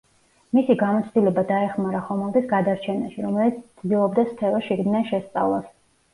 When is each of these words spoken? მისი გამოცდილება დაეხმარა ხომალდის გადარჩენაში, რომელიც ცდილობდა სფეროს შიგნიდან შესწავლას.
მისი 0.57 0.75
გამოცდილება 0.77 1.43
დაეხმარა 1.51 2.01
ხომალდის 2.07 2.47
გადარჩენაში, 2.55 3.23
რომელიც 3.27 3.61
ცდილობდა 3.67 4.27
სფეროს 4.33 4.69
შიგნიდან 4.73 5.09
შესწავლას. 5.15 5.71